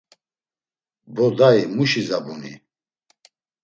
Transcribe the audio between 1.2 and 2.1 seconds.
dayi, muşi